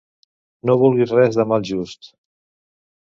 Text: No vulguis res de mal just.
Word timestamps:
No 0.69 0.77
vulguis 0.85 1.13
res 1.19 1.37
de 1.41 1.47
mal 1.53 1.67
just. 1.73 2.13